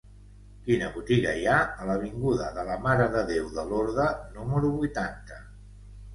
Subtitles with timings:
[0.69, 4.09] Quina botiga hi ha a l'avinguda de la Mare de Déu de Lorda
[4.41, 5.41] número vuitanta?